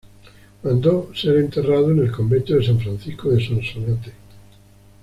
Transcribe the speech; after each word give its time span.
Mandó 0.63 1.11
ser 1.13 1.37
enterrado 1.37 1.91
en 1.91 1.99
el 1.99 2.11
convento 2.11 2.55
de 2.55 2.65
San 2.65 2.79
Francisco 2.79 3.29
de 3.29 3.45
Sonsonate. 3.45 4.13